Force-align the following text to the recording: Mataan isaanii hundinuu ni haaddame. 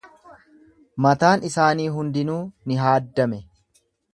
Mataan 1.07 1.45
isaanii 1.51 1.87
hundinuu 1.99 2.41
ni 2.71 2.81
haaddame. 2.87 3.43